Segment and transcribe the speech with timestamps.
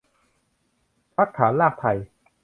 [1.15, 1.97] พรรคฐานรากไทย